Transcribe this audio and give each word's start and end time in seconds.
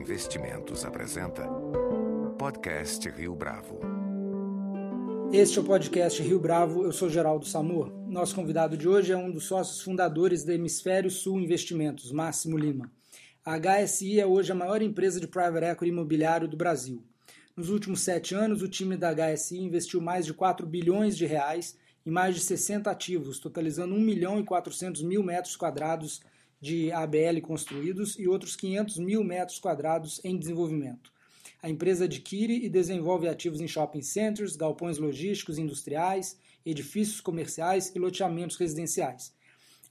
Investimentos 0.00 0.82
apresenta 0.82 1.46
Podcast 2.38 3.06
Rio 3.10 3.34
Bravo. 3.34 3.80
Este 5.30 5.58
é 5.58 5.60
o 5.60 5.64
podcast 5.64 6.22
Rio 6.22 6.40
Bravo, 6.40 6.84
eu 6.84 6.92
sou 6.92 7.10
Geraldo 7.10 7.44
Samor. 7.44 7.92
Nosso 8.08 8.34
convidado 8.34 8.78
de 8.78 8.88
hoje 8.88 9.12
é 9.12 9.16
um 9.16 9.30
dos 9.30 9.44
sócios 9.44 9.82
fundadores 9.82 10.42
da 10.42 10.54
Hemisfério 10.54 11.10
Sul 11.10 11.38
Investimentos, 11.38 12.10
Máximo 12.12 12.56
Lima. 12.56 12.90
A 13.44 13.58
HSI 13.58 14.18
é 14.18 14.26
hoje 14.26 14.50
a 14.50 14.54
maior 14.54 14.80
empresa 14.80 15.20
de 15.20 15.28
private 15.28 15.66
equity 15.66 15.92
imobiliário 15.92 16.48
do 16.48 16.56
Brasil. 16.56 17.04
Nos 17.54 17.68
últimos 17.68 18.00
sete 18.00 18.34
anos, 18.34 18.62
o 18.62 18.68
time 18.68 18.96
da 18.96 19.14
HSI 19.14 19.58
investiu 19.58 20.00
mais 20.00 20.24
de 20.24 20.32
4 20.32 20.66
bilhões 20.66 21.14
de 21.14 21.26
reais 21.26 21.76
em 22.06 22.10
mais 22.10 22.34
de 22.34 22.40
60 22.40 22.90
ativos, 22.90 23.38
totalizando 23.38 23.94
1 23.94 24.00
milhão 24.00 24.40
e 24.40 24.44
400 24.44 25.02
mil 25.02 25.22
metros 25.22 25.56
quadrados 25.56 26.22
de 26.60 26.92
ABL 26.92 27.40
construídos 27.42 28.18
e 28.18 28.28
outros 28.28 28.54
500 28.54 28.98
mil 28.98 29.24
metros 29.24 29.58
quadrados 29.58 30.20
em 30.22 30.36
desenvolvimento. 30.36 31.10
A 31.62 31.68
empresa 31.68 32.04
adquire 32.04 32.64
e 32.64 32.68
desenvolve 32.68 33.28
ativos 33.28 33.60
em 33.60 33.68
shopping 33.68 34.02
centers, 34.02 34.56
galpões 34.56 34.98
logísticos 34.98 35.58
industriais, 35.58 36.38
edifícios 36.64 37.20
comerciais 37.20 37.92
e 37.94 37.98
loteamentos 37.98 38.56
residenciais. 38.56 39.32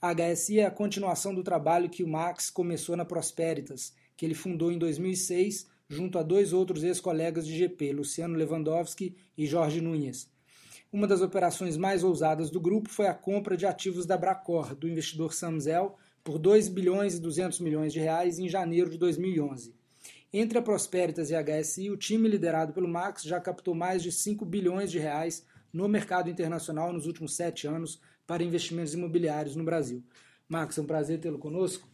A 0.00 0.14
HSI 0.14 0.60
é 0.60 0.66
a 0.66 0.70
continuação 0.70 1.34
do 1.34 1.42
trabalho 1.42 1.90
que 1.90 2.02
o 2.02 2.08
Max 2.08 2.48
começou 2.50 2.96
na 2.96 3.04
Prosperitas, 3.04 3.92
que 4.16 4.24
ele 4.24 4.34
fundou 4.34 4.72
em 4.72 4.78
2006 4.78 5.66
junto 5.88 6.18
a 6.18 6.22
dois 6.22 6.52
outros 6.52 6.84
ex-colegas 6.84 7.44
de 7.44 7.56
GP, 7.56 7.92
Luciano 7.92 8.36
Lewandowski 8.36 9.16
e 9.36 9.44
Jorge 9.44 9.80
Nunes. 9.80 10.30
Uma 10.92 11.06
das 11.06 11.20
operações 11.20 11.76
mais 11.76 12.02
ousadas 12.02 12.48
do 12.48 12.60
grupo 12.60 12.88
foi 12.88 13.08
a 13.08 13.14
compra 13.14 13.56
de 13.56 13.66
ativos 13.66 14.06
da 14.06 14.16
Bracor, 14.16 14.74
do 14.74 14.88
investidor 14.88 15.34
Samzel, 15.34 15.96
por 16.30 16.38
2 16.38 16.68
bilhões 16.68 17.16
e 17.16 17.20
200 17.20 17.58
milhões 17.58 17.92
de 17.92 17.98
reais 17.98 18.38
em 18.38 18.48
janeiro 18.48 18.88
de 18.88 18.96
2011. 18.96 19.74
Entre 20.32 20.56
a 20.56 20.62
Prosperitas 20.62 21.28
e 21.28 21.34
a 21.34 21.42
HSI, 21.42 21.90
o 21.90 21.96
time 21.96 22.28
liderado 22.28 22.72
pelo 22.72 22.86
Max 22.86 23.24
já 23.24 23.40
captou 23.40 23.74
mais 23.74 24.00
de 24.00 24.12
5 24.12 24.44
bilhões 24.44 24.92
de 24.92 24.98
reais 25.00 25.44
no 25.72 25.88
mercado 25.88 26.30
internacional 26.30 26.92
nos 26.92 27.08
últimos 27.08 27.34
sete 27.34 27.66
anos 27.66 28.00
para 28.28 28.44
investimentos 28.44 28.94
imobiliários 28.94 29.56
no 29.56 29.64
Brasil. 29.64 30.04
Max, 30.48 30.78
é 30.78 30.82
um 30.82 30.86
prazer 30.86 31.18
tê-lo 31.18 31.36
conosco. 31.36 31.88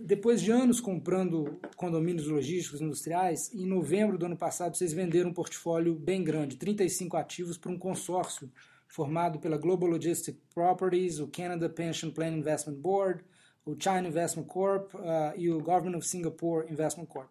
Depois 0.00 0.40
de 0.40 0.52
anos 0.52 0.80
comprando 0.80 1.58
condomínios 1.74 2.28
logísticos 2.28 2.80
industriais, 2.80 3.52
em 3.52 3.66
novembro 3.66 4.16
do 4.16 4.26
ano 4.26 4.36
passado 4.36 4.76
vocês 4.76 4.92
venderam 4.92 5.30
um 5.30 5.34
portfólio 5.34 5.96
bem 5.96 6.22
grande, 6.22 6.54
35 6.54 7.16
ativos, 7.16 7.58
para 7.58 7.72
um 7.72 7.78
consórcio 7.78 8.48
formado 8.92 9.38
pela 9.38 9.56
Global 9.56 9.88
Logistic 9.88 10.36
Properties, 10.54 11.18
o 11.18 11.26
Canada 11.26 11.68
Pension 11.68 12.10
Plan 12.10 12.28
Investment 12.28 12.76
Board, 12.76 13.24
o 13.64 13.74
China 13.78 14.06
Investment 14.06 14.44
Corp 14.44 14.94
uh, 14.94 15.00
e 15.34 15.50
o 15.50 15.62
Government 15.62 15.96
of 15.96 16.06
Singapore 16.06 16.70
Investment 16.70 17.06
Corp. 17.06 17.30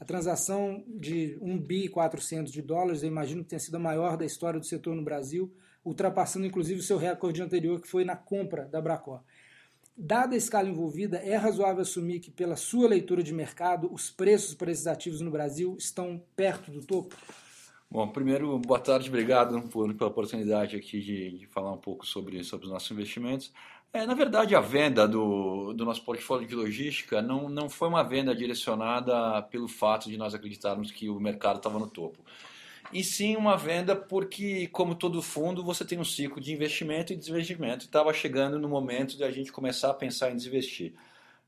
A 0.00 0.06
transação 0.06 0.82
de 0.88 1.36
1 1.42 1.58
bi 1.58 1.86
400 1.88 2.50
de 2.50 2.62
dólares, 2.62 3.02
eu 3.02 3.08
imagino 3.08 3.44
que 3.44 3.50
tenha 3.50 3.60
sido 3.60 3.74
a 3.74 3.78
maior 3.78 4.16
da 4.16 4.24
história 4.24 4.58
do 4.58 4.64
setor 4.64 4.96
no 4.96 5.04
Brasil, 5.04 5.52
ultrapassando 5.84 6.46
inclusive 6.46 6.80
o 6.80 6.82
seu 6.82 6.96
recorde 6.96 7.42
anterior, 7.42 7.78
que 7.78 7.88
foi 7.88 8.06
na 8.06 8.16
compra 8.16 8.64
da 8.64 8.80
Bracor. 8.80 9.20
Dada 9.94 10.34
a 10.34 10.38
escala 10.38 10.70
envolvida, 10.70 11.18
é 11.18 11.36
razoável 11.36 11.82
assumir 11.82 12.20
que, 12.20 12.30
pela 12.30 12.56
sua 12.56 12.88
leitura 12.88 13.22
de 13.22 13.34
mercado, 13.34 13.92
os 13.92 14.10
preços 14.10 14.54
para 14.54 14.72
esses 14.72 14.86
ativos 14.86 15.20
no 15.20 15.30
Brasil 15.30 15.76
estão 15.78 16.24
perto 16.34 16.70
do 16.70 16.80
topo? 16.80 17.14
Bom, 17.92 18.08
primeiro, 18.08 18.58
boa 18.58 18.80
tarde, 18.80 19.10
obrigado 19.10 19.60
por, 19.68 19.92
pela 19.92 20.08
oportunidade 20.08 20.74
aqui 20.74 20.98
de, 20.98 21.40
de, 21.40 21.46
falar 21.48 21.72
um 21.72 21.76
pouco 21.76 22.06
sobre, 22.06 22.42
sobre 22.42 22.64
os 22.64 22.72
nossos 22.72 22.90
investimentos. 22.90 23.52
É, 23.92 24.06
na 24.06 24.14
verdade, 24.14 24.56
a 24.56 24.62
venda 24.62 25.06
do, 25.06 25.74
do 25.74 25.84
nosso 25.84 26.02
portfólio 26.02 26.48
de 26.48 26.54
logística 26.54 27.20
não, 27.20 27.50
não 27.50 27.68
foi 27.68 27.88
uma 27.88 28.02
venda 28.02 28.34
direcionada 28.34 29.42
pelo 29.42 29.68
fato 29.68 30.08
de 30.08 30.16
nós 30.16 30.34
acreditarmos 30.34 30.90
que 30.90 31.10
o 31.10 31.20
mercado 31.20 31.58
estava 31.58 31.78
no 31.78 31.86
topo. 31.86 32.18
E 32.94 33.04
sim 33.04 33.36
uma 33.36 33.58
venda 33.58 33.94
porque, 33.94 34.68
como 34.68 34.94
todo 34.94 35.20
fundo, 35.20 35.62
você 35.62 35.84
tem 35.84 35.98
um 35.98 36.04
ciclo 36.04 36.40
de 36.40 36.50
investimento 36.50 37.12
e 37.12 37.16
desinvestimento. 37.16 37.84
Estava 37.84 38.10
chegando 38.14 38.58
no 38.58 38.70
momento 38.70 39.18
de 39.18 39.24
a 39.24 39.30
gente 39.30 39.52
começar 39.52 39.90
a 39.90 39.94
pensar 39.94 40.30
em 40.30 40.36
desinvestir. 40.36 40.94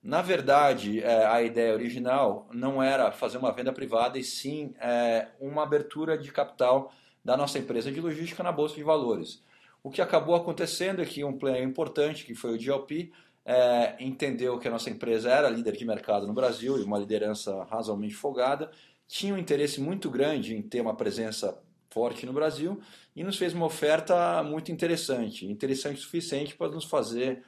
Na 0.04 0.20
verdade, 0.20 1.02
é, 1.02 1.24
a 1.24 1.42
ideia 1.42 1.72
original 1.72 2.46
não 2.52 2.82
era 2.82 3.10
fazer 3.10 3.38
uma 3.38 3.50
venda 3.50 3.72
privada, 3.72 4.18
e 4.18 4.22
sim 4.22 4.74
é, 4.78 5.28
uma 5.40 5.62
abertura 5.62 6.18
de 6.18 6.30
capital 6.30 6.92
da 7.24 7.38
nossa 7.38 7.58
empresa 7.58 7.90
de 7.90 8.02
logística 8.02 8.42
na 8.42 8.52
Bolsa 8.52 8.74
de 8.74 8.82
Valores. 8.82 9.42
O 9.82 9.90
que 9.90 10.02
acabou 10.02 10.34
acontecendo 10.34 11.00
é 11.00 11.06
que 11.06 11.24
um 11.24 11.38
player 11.38 11.64
importante, 11.64 12.26
que 12.26 12.34
foi 12.34 12.54
o 12.54 12.58
GLP, 12.58 13.12
é, 13.46 13.96
entendeu 13.98 14.58
que 14.58 14.68
a 14.68 14.70
nossa 14.70 14.90
empresa 14.90 15.30
era 15.30 15.48
líder 15.48 15.74
de 15.74 15.86
mercado 15.86 16.26
no 16.26 16.34
Brasil 16.34 16.78
e 16.78 16.82
uma 16.82 16.98
liderança 16.98 17.64
razoavelmente 17.64 18.14
folgada, 18.14 18.70
tinha 19.08 19.32
um 19.32 19.38
interesse 19.38 19.80
muito 19.80 20.10
grande 20.10 20.54
em 20.54 20.60
ter 20.60 20.82
uma 20.82 20.94
presença 20.94 21.58
forte 21.88 22.26
no 22.26 22.32
Brasil 22.34 22.78
e 23.16 23.24
nos 23.24 23.38
fez 23.38 23.54
uma 23.54 23.64
oferta 23.64 24.42
muito 24.42 24.70
interessante, 24.70 25.46
interessante 25.46 25.96
o 25.96 26.02
suficiente 26.02 26.54
para 26.54 26.68
nos 26.68 26.84
fazer 26.84 27.42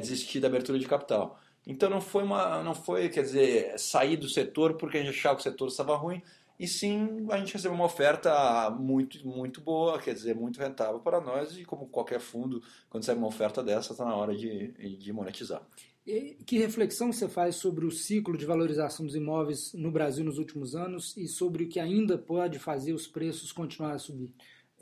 desistir 0.00 0.38
da 0.38 0.46
abertura 0.46 0.78
de 0.78 0.86
capital. 0.86 1.40
Então 1.66 1.88
não 1.88 2.00
foi 2.00 2.22
uma, 2.22 2.62
não 2.62 2.74
foi, 2.74 3.08
quer 3.08 3.22
dizer, 3.22 3.78
sair 3.78 4.16
do 4.16 4.28
setor 4.28 4.74
porque 4.74 4.98
a 4.98 5.02
gente 5.02 5.16
achava 5.16 5.36
que 5.36 5.40
o 5.40 5.44
setor 5.44 5.68
estava 5.68 5.96
ruim, 5.96 6.22
e 6.58 6.68
sim 6.68 7.26
a 7.30 7.38
gente 7.38 7.52
recebeu 7.52 7.74
uma 7.74 7.84
oferta 7.84 8.70
muito, 8.70 9.26
muito 9.26 9.60
boa, 9.60 9.98
quer 9.98 10.14
dizer, 10.14 10.34
muito 10.34 10.60
rentável 10.60 11.00
para 11.00 11.20
nós, 11.20 11.56
e 11.56 11.64
como 11.64 11.88
qualquer 11.88 12.20
fundo, 12.20 12.62
quando 12.88 13.04
sai 13.04 13.14
uma 13.14 13.26
oferta 13.26 13.62
dessa, 13.62 13.92
está 13.92 14.04
na 14.04 14.14
hora 14.14 14.36
de, 14.36 14.68
de 14.96 15.12
monetizar. 15.12 15.62
E 16.06 16.36
que 16.46 16.58
reflexão 16.58 17.12
você 17.12 17.28
faz 17.28 17.56
sobre 17.56 17.86
o 17.86 17.90
ciclo 17.90 18.36
de 18.36 18.44
valorização 18.44 19.06
dos 19.06 19.14
imóveis 19.14 19.72
no 19.72 19.90
Brasil 19.90 20.22
nos 20.22 20.38
últimos 20.38 20.76
anos 20.76 21.16
e 21.16 21.26
sobre 21.26 21.64
o 21.64 21.68
que 21.68 21.80
ainda 21.80 22.18
pode 22.18 22.58
fazer 22.58 22.92
os 22.92 23.06
preços 23.06 23.50
continuar 23.50 23.94
a 23.94 23.98
subir? 23.98 24.30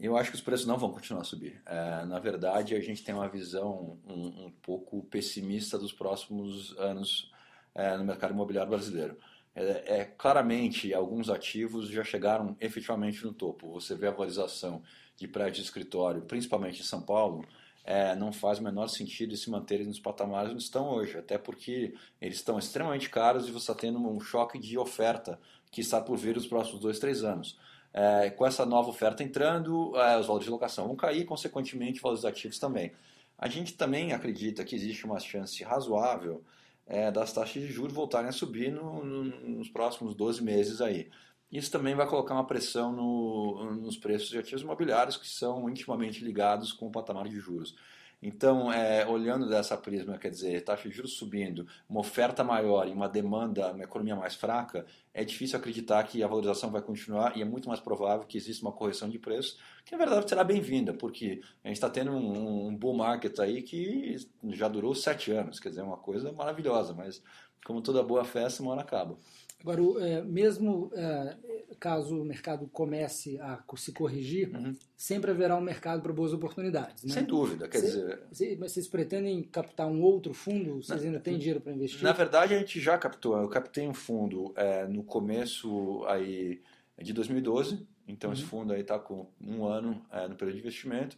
Eu 0.02 0.16
acho 0.16 0.30
que 0.30 0.36
os 0.36 0.42
preços 0.42 0.66
não 0.66 0.76
vão 0.76 0.90
continuar 0.90 1.20
a 1.20 1.24
subir. 1.24 1.62
É, 1.64 2.04
na 2.04 2.18
verdade, 2.18 2.74
a 2.74 2.80
gente 2.80 3.04
tem 3.04 3.14
uma 3.14 3.28
visão 3.28 4.00
um, 4.04 4.46
um 4.46 4.50
pouco 4.60 5.04
pessimista 5.04 5.78
dos 5.78 5.92
próximos 5.92 6.76
anos 6.76 7.30
é, 7.72 7.96
no 7.96 8.04
mercado 8.04 8.34
imobiliário 8.34 8.68
brasileiro. 8.68 9.16
É, 9.54 10.00
é, 10.00 10.04
claramente, 10.04 10.92
alguns 10.92 11.30
ativos 11.30 11.88
já 11.88 12.02
chegaram 12.02 12.56
efetivamente 12.60 13.24
no 13.24 13.32
topo. 13.32 13.70
Você 13.74 13.94
vê 13.94 14.08
a 14.08 14.10
valorização 14.10 14.82
de 15.16 15.28
prédios 15.28 15.58
de 15.58 15.62
escritório, 15.62 16.22
principalmente 16.22 16.80
em 16.80 16.84
São 16.84 17.00
Paulo, 17.00 17.46
é, 17.84 18.16
não 18.16 18.32
faz 18.32 18.58
o 18.58 18.62
menor 18.64 18.88
sentido 18.88 19.36
se 19.36 19.50
manterem 19.50 19.86
nos 19.86 20.00
patamares 20.00 20.50
onde 20.50 20.64
estão 20.64 20.88
hoje, 20.88 21.16
até 21.16 21.38
porque 21.38 21.94
eles 22.20 22.38
estão 22.38 22.58
extremamente 22.58 23.08
caros 23.08 23.46
e 23.46 23.52
você 23.52 23.70
está 23.70 23.74
tendo 23.74 23.98
um 23.98 24.18
choque 24.18 24.58
de 24.58 24.76
oferta 24.76 25.38
que 25.70 25.80
está 25.80 26.00
por 26.00 26.16
vir 26.16 26.34
nos 26.34 26.46
próximos 26.46 26.80
dois, 26.80 26.98
três 26.98 27.22
anos. 27.22 27.56
É, 27.94 28.30
com 28.30 28.46
essa 28.46 28.64
nova 28.64 28.88
oferta 28.88 29.22
entrando, 29.22 29.96
é, 29.96 30.18
os 30.18 30.26
valores 30.26 30.46
de 30.46 30.50
locação 30.50 30.86
vão 30.86 30.96
cair, 30.96 31.24
consequentemente, 31.24 31.96
os 31.96 32.02
valores 32.02 32.24
ativos 32.24 32.58
também. 32.58 32.92
A 33.38 33.48
gente 33.48 33.74
também 33.74 34.12
acredita 34.12 34.64
que 34.64 34.74
existe 34.74 35.04
uma 35.04 35.18
chance 35.18 35.62
razoável 35.62 36.42
é, 36.86 37.10
das 37.10 37.32
taxas 37.32 37.62
de 37.62 37.68
juros 37.68 37.92
voltarem 37.92 38.28
a 38.28 38.32
subir 38.32 38.72
no, 38.72 39.04
no, 39.04 39.24
nos 39.24 39.68
próximos 39.68 40.14
12 40.14 40.42
meses 40.42 40.80
aí. 40.80 41.10
Isso 41.50 41.70
também 41.70 41.94
vai 41.94 42.06
colocar 42.06 42.34
uma 42.34 42.46
pressão 42.46 42.92
no, 42.92 43.74
nos 43.74 43.98
preços 43.98 44.30
de 44.30 44.38
ativos 44.38 44.62
imobiliários 44.62 45.18
que 45.18 45.28
são 45.28 45.68
intimamente 45.68 46.24
ligados 46.24 46.72
com 46.72 46.86
o 46.86 46.90
patamar 46.90 47.28
de 47.28 47.38
juros. 47.38 47.76
Então, 48.22 48.72
é, 48.72 49.04
olhando 49.04 49.48
dessa 49.48 49.76
prisma, 49.76 50.16
quer 50.16 50.30
dizer, 50.30 50.62
taxa 50.62 50.88
de 50.88 50.94
juros 50.94 51.14
subindo, 51.14 51.66
uma 51.88 51.98
oferta 51.98 52.44
maior 52.44 52.86
e 52.86 52.92
uma 52.92 53.08
demanda, 53.08 53.72
uma 53.72 53.82
economia 53.82 54.14
mais 54.14 54.36
fraca, 54.36 54.86
é 55.12 55.24
difícil 55.24 55.58
acreditar 55.58 56.04
que 56.04 56.22
a 56.22 56.28
valorização 56.28 56.70
vai 56.70 56.80
continuar 56.80 57.36
e 57.36 57.42
é 57.42 57.44
muito 57.44 57.68
mais 57.68 57.80
provável 57.80 58.24
que 58.24 58.38
exista 58.38 58.64
uma 58.64 58.72
correção 58.72 59.08
de 59.08 59.18
preços, 59.18 59.58
que 59.84 59.90
na 59.90 59.98
verdade 59.98 60.28
será 60.28 60.44
bem-vinda, 60.44 60.94
porque 60.94 61.40
a 61.64 61.68
gente 61.68 61.76
está 61.76 61.90
tendo 61.90 62.12
um, 62.12 62.68
um 62.68 62.76
bull 62.76 62.96
market 62.96 63.36
aí 63.40 63.60
que 63.60 64.16
já 64.50 64.68
durou 64.68 64.94
sete 64.94 65.32
anos, 65.32 65.58
quer 65.58 65.70
dizer, 65.70 65.80
é 65.80 65.84
uma 65.84 65.96
coisa 65.96 66.30
maravilhosa, 66.30 66.94
mas 66.94 67.20
como 67.64 67.80
toda 67.80 68.02
boa 68.02 68.24
festa, 68.24 68.62
uma 68.62 68.72
hora 68.72 68.82
acaba. 68.82 69.16
Agora, 69.62 69.80
é, 70.04 70.22
mesmo 70.22 70.90
é, 70.94 71.36
caso 71.78 72.20
o 72.20 72.24
mercado 72.24 72.68
comece 72.68 73.40
a 73.40 73.62
se 73.76 73.92
corrigir, 73.92 74.54
uhum. 74.54 74.76
sempre 74.96 75.30
haverá 75.30 75.56
um 75.56 75.60
mercado 75.60 76.02
para 76.02 76.12
boas 76.12 76.32
oportunidades. 76.32 77.04
Né? 77.04 77.14
Sem 77.14 77.24
dúvida, 77.24 77.68
quer 77.68 77.80
Cê, 77.80 77.86
dizer... 78.30 78.58
Mas 78.58 78.72
vocês 78.72 78.86
pretendem 78.86 79.42
captar 79.42 79.86
um 79.88 80.00
outro 80.02 80.32
fundo? 80.34 80.82
Vocês 80.82 81.04
ainda 81.04 81.18
têm 81.18 81.38
dinheiro 81.38 81.60
para 81.60 81.72
investir? 81.72 82.02
Na 82.02 82.12
verdade, 82.12 82.54
a 82.54 82.58
gente 82.58 82.80
já 82.80 82.96
captou. 82.98 83.36
Eu 83.36 83.48
captei 83.48 83.88
um 83.88 83.94
fundo 83.94 84.52
é, 84.56 84.86
no 84.86 85.02
começo 85.02 86.04
aí 86.06 86.60
de 87.00 87.12
2012, 87.12 87.86
então 88.06 88.30
uhum. 88.30 88.34
esse 88.34 88.44
fundo 88.44 88.72
aí 88.72 88.82
está 88.82 88.98
com 88.98 89.26
um 89.40 89.64
ano 89.64 90.04
é, 90.10 90.28
no 90.28 90.36
período 90.36 90.54
de 90.54 90.60
investimento, 90.60 91.16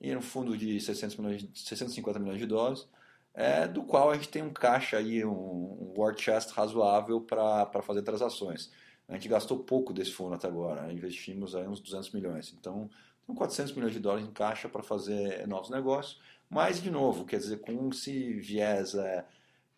e 0.00 0.10
era 0.10 0.18
um 0.18 0.22
fundo 0.22 0.56
de 0.56 0.80
600 0.80 1.16
milhões, 1.18 1.48
650 1.54 2.18
milhões 2.18 2.38
de 2.38 2.46
dólares, 2.46 2.88
é, 3.34 3.66
do 3.66 3.82
qual 3.82 4.10
a 4.10 4.14
gente 4.14 4.28
tem 4.28 4.42
um 4.42 4.52
caixa 4.52 4.96
aí, 4.96 5.24
um, 5.24 5.30
um 5.30 5.94
war 5.96 6.16
chest 6.16 6.50
razoável 6.50 7.20
para 7.20 7.82
fazer 7.82 8.02
transações. 8.02 8.70
A 9.08 9.14
gente 9.14 9.28
gastou 9.28 9.58
pouco 9.58 9.92
desse 9.92 10.12
fundo 10.12 10.34
até 10.34 10.46
agora, 10.46 10.92
investimos 10.92 11.54
aí 11.54 11.66
uns 11.66 11.80
200 11.80 12.12
milhões. 12.12 12.54
Então, 12.58 12.88
tem 13.26 13.34
400 13.34 13.72
milhões 13.74 13.92
de 13.92 14.00
dólares 14.00 14.26
em 14.26 14.32
caixa 14.32 14.68
para 14.68 14.82
fazer 14.82 15.46
novos 15.46 15.70
negócios. 15.70 16.20
Mas, 16.48 16.82
de 16.82 16.90
novo, 16.90 17.24
quer 17.24 17.38
dizer, 17.38 17.60
com 17.60 17.90
esse 17.90 18.34
viés 18.34 18.94
é, 18.94 19.24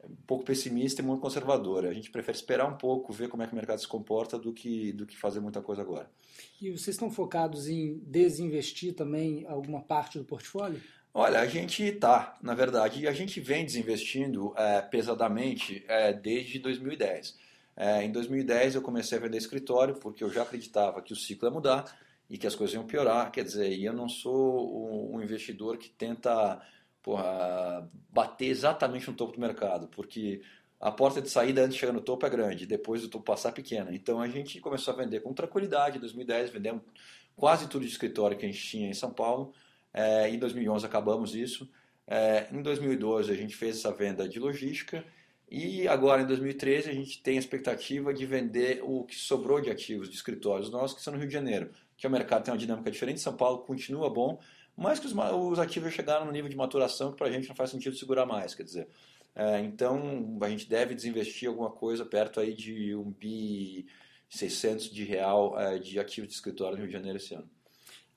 um 0.04 0.16
pouco 0.26 0.44
pessimista 0.44 1.00
e 1.00 1.04
muito 1.04 1.20
conservadora. 1.20 1.88
A 1.88 1.94
gente 1.94 2.10
prefere 2.10 2.36
esperar 2.36 2.66
um 2.66 2.76
pouco, 2.76 3.12
ver 3.12 3.28
como 3.28 3.42
é 3.42 3.46
que 3.46 3.52
o 3.52 3.56
mercado 3.56 3.78
se 3.78 3.88
comporta 3.88 4.38
do 4.38 4.52
que, 4.52 4.92
do 4.92 5.06
que 5.06 5.16
fazer 5.16 5.40
muita 5.40 5.60
coisa 5.60 5.82
agora. 5.82 6.10
E 6.60 6.70
vocês 6.70 6.88
estão 6.88 7.10
focados 7.10 7.68
em 7.68 7.98
desinvestir 7.98 8.94
também 8.94 9.46
alguma 9.46 9.80
parte 9.80 10.18
do 10.18 10.24
portfólio? 10.24 10.80
Olha, 11.14 11.40
a 11.40 11.46
gente 11.46 11.82
está, 11.82 12.38
na 12.40 12.54
verdade, 12.54 13.06
a 13.06 13.12
gente 13.12 13.38
vem 13.38 13.66
desinvestindo 13.66 14.54
é, 14.56 14.80
pesadamente 14.80 15.84
é, 15.86 16.10
desde 16.12 16.58
2010. 16.58 17.38
É, 17.76 18.02
em 18.02 18.10
2010 18.10 18.76
eu 18.76 18.82
comecei 18.82 19.18
a 19.18 19.20
vender 19.20 19.36
escritório 19.36 19.94
porque 19.96 20.24
eu 20.24 20.30
já 20.30 20.42
acreditava 20.42 21.02
que 21.02 21.12
o 21.12 21.16
ciclo 21.16 21.48
ia 21.48 21.52
mudar 21.52 21.84
e 22.30 22.38
que 22.38 22.46
as 22.46 22.54
coisas 22.54 22.74
iam 22.74 22.86
piorar. 22.86 23.30
Quer 23.30 23.44
dizer, 23.44 23.78
eu 23.78 23.92
não 23.92 24.08
sou 24.08 25.14
um 25.14 25.22
investidor 25.22 25.76
que 25.76 25.90
tenta 25.90 26.60
porra, 27.02 27.90
bater 28.10 28.46
exatamente 28.46 29.08
no 29.10 29.16
topo 29.16 29.34
do 29.34 29.40
mercado, 29.40 29.88
porque 29.88 30.40
a 30.80 30.90
porta 30.90 31.20
de 31.20 31.28
saída 31.28 31.62
antes 31.62 31.74
de 31.74 31.80
chegar 31.80 31.92
no 31.92 32.00
topo 32.00 32.24
é 32.24 32.30
grande, 32.30 32.66
depois 32.66 33.02
do 33.02 33.08
topo 33.08 33.24
passar 33.24 33.50
é 33.50 33.52
pequena. 33.52 33.94
Então 33.94 34.20
a 34.20 34.28
gente 34.28 34.60
começou 34.60 34.94
a 34.94 34.96
vender 34.96 35.20
com 35.20 35.34
tranquilidade. 35.34 35.98
Em 35.98 36.00
2010 36.00 36.50
vendemos 36.50 36.82
quase 37.36 37.68
tudo 37.68 37.84
de 37.84 37.90
escritório 37.90 38.36
que 38.36 38.46
a 38.46 38.48
gente 38.48 38.66
tinha 38.66 38.88
em 38.88 38.94
São 38.94 39.12
Paulo. 39.12 39.52
É, 39.92 40.28
em 40.28 40.38
2011 40.38 40.86
acabamos 40.86 41.34
isso. 41.34 41.70
É, 42.06 42.48
em 42.52 42.62
2012 42.62 43.30
a 43.30 43.34
gente 43.34 43.54
fez 43.54 43.78
essa 43.78 43.92
venda 43.92 44.28
de 44.28 44.38
logística 44.38 45.04
e 45.50 45.86
agora 45.86 46.22
em 46.22 46.26
2013 46.26 46.90
a 46.90 46.94
gente 46.94 47.22
tem 47.22 47.36
a 47.36 47.38
expectativa 47.38 48.12
de 48.12 48.24
vender 48.24 48.80
o 48.82 49.04
que 49.04 49.14
sobrou 49.14 49.60
de 49.60 49.70
ativos 49.70 50.08
de 50.08 50.16
escritórios 50.16 50.70
nossos 50.70 50.96
que 50.96 51.02
são 51.02 51.12
no 51.12 51.18
Rio 51.18 51.28
de 51.28 51.34
Janeiro, 51.34 51.70
que 51.96 52.06
o 52.06 52.10
mercado 52.10 52.44
tem 52.44 52.52
uma 52.52 52.58
dinâmica 52.58 52.90
diferente. 52.90 53.20
São 53.20 53.36
Paulo 53.36 53.58
continua 53.58 54.08
bom, 54.08 54.40
mas 54.76 54.98
que 54.98 55.06
os, 55.06 55.12
os 55.14 55.58
ativos 55.58 55.92
chegaram 55.92 56.24
no 56.24 56.32
nível 56.32 56.48
de 56.48 56.56
maturação 56.56 57.12
que 57.12 57.18
para 57.18 57.28
a 57.28 57.30
gente 57.30 57.48
não 57.48 57.54
faz 57.54 57.70
sentido 57.70 57.94
segurar 57.96 58.26
mais, 58.26 58.54
quer 58.54 58.62
dizer. 58.62 58.88
É, 59.34 59.60
então 59.60 60.38
a 60.40 60.48
gente 60.48 60.68
deve 60.68 60.94
desinvestir 60.94 61.48
alguma 61.48 61.70
coisa 61.70 62.04
perto 62.04 62.40
aí 62.40 62.54
de 62.54 62.94
um 62.94 63.10
bi 63.10 63.86
600 64.28 64.90
de 64.90 65.04
real 65.04 65.58
é, 65.58 65.78
de 65.78 65.98
ativos 65.98 66.28
de 66.28 66.34
escritório 66.34 66.76
no 66.76 66.82
Rio 66.82 66.88
de 66.88 66.92
Janeiro 66.94 67.18
esse 67.18 67.34
ano. 67.34 67.48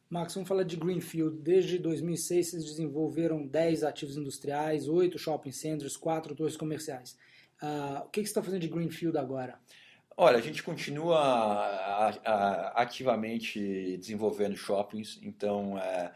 Max, 0.09 0.33
vamos 0.33 0.47
falar 0.47 0.63
de 0.63 0.75
Greenfield. 0.75 1.37
Desde 1.41 1.79
2006 1.79 2.49
vocês 2.49 2.65
desenvolveram 2.65 3.45
10 3.45 3.83
ativos 3.83 4.17
industriais, 4.17 4.87
8 4.87 5.17
shopping 5.17 5.51
centers, 5.51 5.97
4 5.97 6.35
torres 6.35 6.55
comerciais. 6.55 7.17
Uh, 7.61 8.05
o 8.05 8.09
que, 8.09 8.21
que 8.21 8.27
você 8.27 8.31
está 8.31 8.43
fazendo 8.43 8.61
de 8.61 8.67
Greenfield 8.67 9.17
agora? 9.17 9.59
Olha, 10.17 10.37
a 10.37 10.41
gente 10.41 10.63
continua 10.63 11.17
a, 11.19 12.09
a, 12.23 12.81
ativamente 12.81 13.97
desenvolvendo 13.97 14.55
shoppings, 14.55 15.19
então 15.21 15.77
é, 15.77 16.13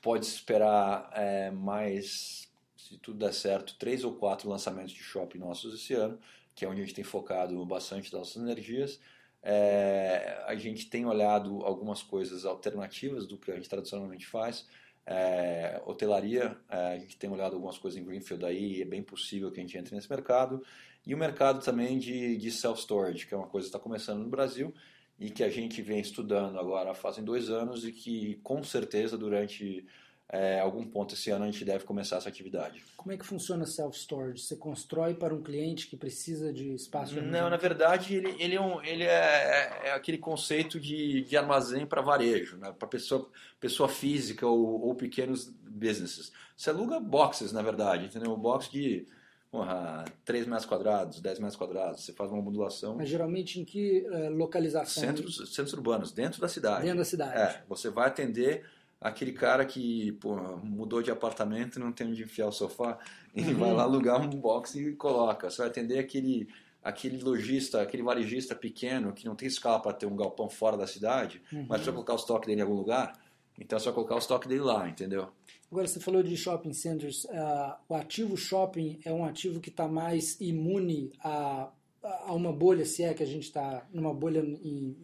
pode 0.00 0.24
esperar 0.24 1.10
é, 1.12 1.50
mais, 1.50 2.48
se 2.74 2.96
tudo 2.98 3.18
der 3.18 3.34
certo, 3.34 3.76
três 3.78 4.02
ou 4.02 4.14
quatro 4.14 4.48
lançamentos 4.48 4.92
de 4.92 5.02
shopping 5.02 5.38
nossos 5.38 5.74
esse 5.74 5.92
ano, 5.92 6.18
que 6.54 6.64
é 6.64 6.68
onde 6.68 6.80
a 6.80 6.84
gente 6.84 6.94
tem 6.94 7.04
focado 7.04 7.62
bastante 7.66 8.10
das 8.10 8.20
nossas 8.20 8.42
energias. 8.42 8.98
É, 9.42 10.42
a 10.46 10.54
gente 10.54 10.88
tem 10.90 11.06
olhado 11.06 11.64
algumas 11.64 12.02
coisas 12.02 12.44
alternativas 12.44 13.26
do 13.26 13.38
que 13.38 13.50
a 13.50 13.54
gente 13.54 13.68
tradicionalmente 13.68 14.26
faz. 14.26 14.66
É, 15.06 15.80
hotelaria, 15.86 16.56
é, 16.68 16.94
a 16.94 16.98
gente 16.98 17.16
tem 17.16 17.30
olhado 17.30 17.54
algumas 17.54 17.78
coisas 17.78 17.98
em 17.98 18.04
Greenfield 18.04 18.44
aí, 18.44 18.82
é 18.82 18.84
bem 18.84 19.02
possível 19.02 19.50
que 19.50 19.58
a 19.58 19.62
gente 19.62 19.78
entre 19.78 19.94
nesse 19.94 20.10
mercado. 20.10 20.62
E 21.06 21.14
o 21.14 21.18
mercado 21.18 21.64
também 21.64 21.98
de, 21.98 22.36
de 22.36 22.50
self-storage, 22.50 23.26
que 23.26 23.32
é 23.32 23.36
uma 23.36 23.46
coisa 23.46 23.66
que 23.66 23.68
está 23.68 23.78
começando 23.78 24.22
no 24.22 24.28
Brasil 24.28 24.74
e 25.18 25.30
que 25.30 25.42
a 25.42 25.48
gente 25.48 25.80
vem 25.80 25.98
estudando 25.98 26.58
agora 26.58 26.94
fazem 26.94 27.24
dois 27.24 27.48
anos 27.48 27.84
e 27.84 27.92
que 27.92 28.36
com 28.42 28.62
certeza 28.62 29.16
durante 29.16 29.86
é, 30.30 30.60
algum 30.60 30.84
ponto 30.84 31.14
esse 31.14 31.30
ano 31.30 31.44
a 31.44 31.50
gente 31.50 31.64
deve 31.64 31.84
começar 31.84 32.16
essa 32.16 32.28
atividade. 32.28 32.84
Como 32.96 33.12
é 33.12 33.16
que 33.16 33.24
funciona 33.24 33.64
self-storage? 33.64 34.42
Você 34.42 34.56
constrói 34.56 35.14
para 35.14 35.34
um 35.34 35.42
cliente 35.42 35.86
que 35.86 35.96
precisa 35.96 36.52
de 36.52 36.74
espaço 36.74 37.14
de 37.14 37.20
Não, 37.22 37.48
na 37.48 37.56
verdade 37.56 38.14
ele, 38.14 38.36
ele, 38.38 38.54
é, 38.54 38.60
um, 38.60 38.82
ele 38.82 39.04
é, 39.04 39.80
é, 39.84 39.92
aquele 39.92 40.18
conceito 40.18 40.78
de, 40.78 41.22
de 41.22 41.36
armazém 41.36 41.86
para 41.86 42.02
varejo, 42.02 42.58
né? 42.58 42.74
para 42.78 42.86
pessoa, 42.86 43.26
pessoa 43.58 43.88
física 43.88 44.46
ou, 44.46 44.82
ou 44.82 44.94
pequenos 44.94 45.48
businesses. 45.48 46.30
Você 46.54 46.68
aluga 46.68 47.00
boxes, 47.00 47.50
na 47.50 47.62
verdade, 47.62 48.04
entendeu? 48.04 48.32
Um 48.34 48.38
box 48.38 48.70
de 48.70 49.06
porra, 49.50 50.04
3 50.26 50.46
metros 50.46 50.66
quadrados, 50.66 51.20
10 51.20 51.38
metros 51.38 51.56
quadrados, 51.56 52.04
você 52.04 52.12
faz 52.12 52.30
uma 52.30 52.42
modulação. 52.42 52.96
Mas 52.96 53.08
geralmente 53.08 53.58
em 53.58 53.64
que 53.64 54.06
é, 54.12 54.28
localização? 54.28 55.02
Centros, 55.02 55.36
centros 55.54 55.72
urbanos, 55.72 56.12
dentro 56.12 56.38
da 56.38 56.48
cidade. 56.48 56.82
Dentro 56.82 56.98
da 56.98 57.04
cidade. 57.04 57.40
É, 57.40 57.62
você 57.66 57.88
vai 57.88 58.08
atender 58.08 58.66
aquele 59.00 59.32
cara 59.32 59.64
que 59.64 60.12
porra, 60.12 60.56
mudou 60.56 61.02
de 61.02 61.10
apartamento 61.10 61.76
e 61.76 61.80
não 61.80 61.92
tem 61.92 62.06
onde 62.08 62.22
enfiar 62.22 62.48
o 62.48 62.52
sofá, 62.52 62.98
e 63.34 63.42
uhum. 63.42 63.54
vai 63.54 63.72
lá 63.72 63.82
alugar 63.82 64.20
um 64.20 64.28
box 64.28 64.74
e 64.76 64.92
coloca. 64.94 65.50
Você 65.50 65.58
vai 65.58 65.68
atender 65.68 65.98
aquele 65.98 66.48
aquele 66.82 67.22
lojista, 67.22 67.82
aquele 67.82 68.02
varejista 68.02 68.54
pequeno 68.54 69.12
que 69.12 69.26
não 69.26 69.34
tem 69.34 69.48
escala 69.48 69.80
para 69.80 69.92
ter 69.92 70.06
um 70.06 70.16
galpão 70.16 70.48
fora 70.48 70.76
da 70.76 70.86
cidade, 70.86 71.42
uhum. 71.52 71.66
mas 71.68 71.78
precisa 71.78 71.92
colocar 71.92 72.14
o 72.14 72.16
estoque 72.16 72.46
dele 72.46 72.60
em 72.60 72.62
algum 72.62 72.76
lugar, 72.76 73.12
então 73.58 73.76
é 73.76 73.80
só 73.80 73.92
colocar 73.92 74.14
o 74.14 74.18
estoque 74.18 74.48
dele 74.48 74.60
lá, 74.60 74.88
entendeu? 74.88 75.28
Agora, 75.70 75.86
você 75.86 76.00
falou 76.00 76.22
de 76.22 76.36
shopping 76.36 76.72
centers. 76.72 77.24
Uh, 77.24 77.74
o 77.88 77.94
ativo 77.94 78.36
shopping 78.36 79.00
é 79.04 79.12
um 79.12 79.24
ativo 79.24 79.60
que 79.60 79.68
está 79.68 79.86
mais 79.86 80.40
imune 80.40 81.12
a, 81.22 81.70
a 82.02 82.32
uma 82.32 82.52
bolha, 82.52 82.86
se 82.86 83.02
é 83.02 83.12
que 83.12 83.22
a 83.22 83.26
gente 83.26 83.44
está 83.44 83.86
numa 83.92 84.14
bolha 84.14 84.40
em, 84.40 84.96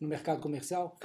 no 0.00 0.08
mercado 0.08 0.40
comercial? 0.40 0.96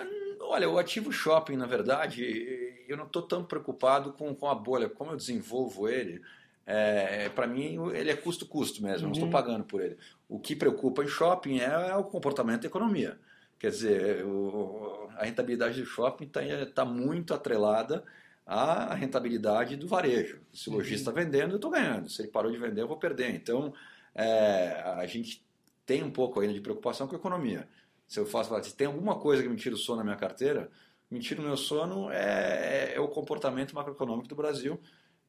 Olha, 0.52 0.70
o 0.70 0.78
ativo 0.78 1.14
shopping, 1.14 1.56
na 1.56 1.66
verdade, 1.66 2.84
eu 2.86 2.98
não 2.98 3.06
estou 3.06 3.22
tão 3.22 3.42
preocupado 3.42 4.12
com, 4.12 4.36
com 4.36 4.50
a 4.50 4.54
bolha. 4.54 4.90
Como 4.90 5.12
eu 5.12 5.16
desenvolvo 5.16 5.88
ele, 5.88 6.22
é, 6.66 7.30
para 7.30 7.48
mim 7.48 7.78
ele 7.94 8.12
é 8.12 8.16
custo-custo 8.18 8.84
mesmo, 8.84 9.08
uhum. 9.08 9.14
não 9.14 9.14
estou 9.14 9.30
pagando 9.30 9.64
por 9.64 9.82
ele. 9.82 9.98
O 10.28 10.38
que 10.38 10.54
preocupa 10.54 11.06
em 11.06 11.08
shopping 11.08 11.60
é, 11.60 11.90
é 11.90 11.96
o 11.96 12.04
comportamento 12.04 12.64
da 12.64 12.68
economia. 12.68 13.18
Quer 13.58 13.70
dizer, 13.70 14.26
o, 14.26 15.08
a 15.16 15.24
rentabilidade 15.24 15.80
do 15.80 15.86
shopping 15.86 16.26
está 16.26 16.42
tá 16.76 16.84
muito 16.84 17.34
atrelada 17.34 18.04
a 18.46 18.94
rentabilidade 18.94 19.78
do 19.78 19.88
varejo. 19.88 20.42
Se 20.52 20.70
o 20.70 20.74
lojista 20.74 21.10
está 21.10 21.12
vendendo, 21.12 21.52
eu 21.52 21.56
estou 21.56 21.72
ganhando. 21.72 22.10
Se 22.10 22.22
ele 22.22 22.30
parou 22.30 22.52
de 22.52 22.58
vender, 22.58 22.82
eu 22.82 22.90
vou 22.90 22.98
perder. 22.98 23.34
Então, 23.34 23.74
é, 24.14 24.82
a 24.98 25.06
gente 25.06 25.46
tem 25.86 26.04
um 26.04 26.12
pouco 26.12 26.42
ainda 26.42 26.54
de 26.54 26.60
preocupação 26.60 27.08
com 27.08 27.16
a 27.16 27.18
economia. 27.18 27.70
Se 28.12 28.20
eu 28.20 28.26
faço, 28.26 28.54
se 28.66 28.76
tem 28.76 28.88
alguma 28.88 29.16
coisa 29.18 29.42
que 29.42 29.48
me 29.48 29.56
tira 29.56 29.74
o 29.74 29.78
sono 29.78 30.00
na 30.00 30.04
minha 30.04 30.18
carteira, 30.18 30.70
me 31.10 31.18
tira 31.22 31.40
o 31.40 31.46
meu 31.46 31.56
sono 31.56 32.12
é, 32.12 32.92
é 32.94 33.00
o 33.00 33.08
comportamento 33.08 33.74
macroeconômico 33.74 34.28
do 34.28 34.36
Brasil 34.36 34.78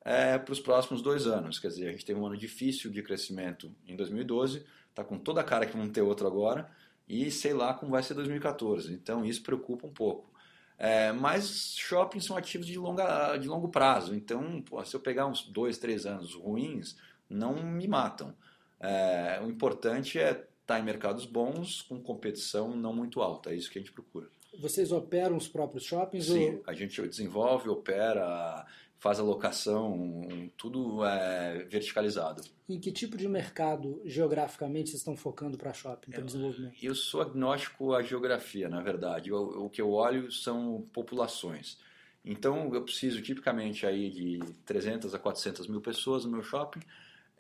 é, 0.05 0.37
para 0.37 0.53
os 0.53 0.59
próximos 0.59 1.01
dois 1.01 1.29
anos. 1.29 1.61
Quer 1.61 1.69
dizer, 1.69 1.87
a 1.87 1.93
gente 1.93 2.05
teve 2.05 2.19
um 2.19 2.27
ano 2.27 2.37
difícil 2.37 2.91
de 2.91 3.01
crescimento 3.01 3.73
em 3.87 3.95
2012, 3.95 4.67
está 4.91 5.05
com 5.05 5.17
toda 5.17 5.41
a 5.41 5.45
cara 5.45 5.65
que 5.65 5.77
vamos 5.77 5.93
ter 5.93 6.03
outro 6.03 6.27
agora, 6.27 6.69
e 7.09 7.31
sei 7.31 7.55
lá 7.55 7.73
como 7.73 7.93
vai 7.93 8.03
ser 8.03 8.15
2014. 8.15 8.93
Então, 8.93 9.25
isso 9.25 9.45
preocupa 9.45 9.87
um 9.87 9.93
pouco. 9.93 10.33
É, 10.77 11.13
mas 11.13 11.77
shoppings 11.77 12.25
são 12.25 12.37
ativos 12.37 12.67
de, 12.67 12.77
longa, 12.77 13.37
de 13.37 13.47
longo 13.47 13.69
prazo, 13.69 14.13
então 14.13 14.61
pô, 14.61 14.85
se 14.85 14.97
eu 14.97 14.99
pegar 14.99 15.29
uns 15.29 15.45
dois, 15.45 15.79
três 15.79 16.05
anos 16.05 16.35
ruins, 16.35 16.97
não 17.31 17.63
me 17.63 17.87
matam. 17.87 18.35
É, 18.81 19.41
o 19.41 19.49
importante 19.49 20.19
é 20.19 20.49
em 20.79 20.85
mercados 20.85 21.25
bons, 21.25 21.83
com 21.83 22.01
competição 22.01 22.77
não 22.77 22.93
muito 22.93 23.21
alta, 23.21 23.51
é 23.51 23.55
isso 23.55 23.71
que 23.71 23.79
a 23.79 23.83
gente 23.83 23.93
procura. 23.93 24.29
Vocês 24.59 24.93
operam 24.93 25.37
os 25.37 25.49
próprios 25.49 25.85
shoppings? 25.85 26.27
Sim, 26.27 26.57
ou... 26.57 26.63
a 26.67 26.75
gente 26.75 27.01
desenvolve, 27.09 27.71
opera, 27.71 28.67
faz 28.99 29.19
a 29.19 29.23
locação, 29.23 30.21
tudo 30.57 31.05
é 31.05 31.65
verticalizado. 31.65 32.43
Em 32.69 32.79
que 32.79 32.93
tipo 32.93 33.17
de 33.17 33.27
mercado 33.27 34.01
geograficamente 34.05 34.91
vocês 34.91 35.01
estão 35.01 35.17
focando 35.17 35.57
para 35.57 35.73
shopping, 35.73 36.11
para 36.11 36.23
desenvolvimento? 36.23 36.75
Eu 36.83 36.95
sou 36.95 37.21
agnóstico 37.21 37.95
à 37.95 38.03
geografia, 38.03 38.69
na 38.69 38.81
verdade. 38.81 39.33
o 39.33 39.69
que 39.71 39.81
eu 39.81 39.91
olho 39.91 40.31
são 40.31 40.87
populações. 40.93 41.79
Então 42.25 42.73
eu 42.73 42.83
preciso 42.83 43.21
tipicamente 43.21 43.85
aí 43.85 44.09
de 44.09 44.39
300 44.65 45.15
a 45.15 45.19
400 45.19 45.67
mil 45.67 45.81
pessoas 45.81 46.25
no 46.25 46.31
meu 46.31 46.43
shopping 46.43 46.81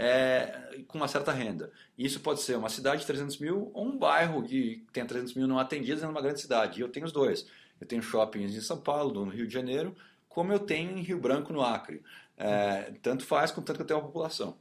é, 0.02 0.82
com 0.88 0.98
uma 0.98 1.06
certa 1.06 1.30
renda. 1.30 1.70
Isso 1.96 2.18
pode 2.18 2.40
ser 2.40 2.56
uma 2.56 2.68
cidade 2.68 3.02
de 3.02 3.06
300 3.06 3.38
mil 3.38 3.70
ou 3.72 3.86
um 3.86 3.96
bairro 3.96 4.42
que 4.42 4.84
tem 4.92 5.06
300 5.06 5.34
mil 5.34 5.46
não 5.46 5.60
atendidos 5.60 6.02
em 6.02 6.06
uma 6.06 6.20
grande 6.20 6.40
cidade. 6.40 6.80
E 6.80 6.82
eu 6.82 6.88
tenho 6.88 7.06
os 7.06 7.12
dois. 7.12 7.46
Eu 7.80 7.86
tenho 7.86 8.02
shoppings 8.02 8.52
em 8.54 8.60
São 8.60 8.80
Paulo, 8.80 9.24
no 9.24 9.30
Rio 9.30 9.46
de 9.46 9.54
Janeiro, 9.54 9.94
como 10.28 10.52
eu 10.52 10.58
tenho 10.58 10.98
em 10.98 11.02
Rio 11.02 11.20
Branco, 11.20 11.52
no 11.52 11.62
Acre. 11.62 12.02
É, 12.36 12.92
tanto 13.00 13.24
faz, 13.24 13.52
contanto 13.52 13.76
que 13.76 13.82
eu 13.82 13.86
tenho 13.86 14.00
uma 14.00 14.06
população. 14.06 14.56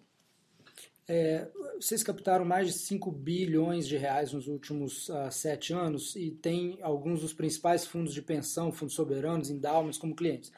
É, 1.08 1.50
vocês 1.80 2.04
captaram 2.04 2.46
mais 2.46 2.68
de 2.68 2.74
5 2.74 3.12
bilhões 3.12 3.88
de 3.88 3.98
reais 3.98 4.34
nos 4.34 4.48
últimos 4.48 5.10
uh, 5.10 5.32
sete 5.32 5.74
anos 5.74 6.16
e 6.16 6.30
tem 6.30 6.78
alguns 6.84 7.22
dos 7.22 7.34
principais 7.34 7.86
fundos 7.86 8.14
de 8.14 8.22
pensão, 8.22 8.72
fundos 8.72 8.94
soberanos, 8.94 9.50
endowments 9.50 9.98
como 9.98 10.16
clientes. 10.16 10.52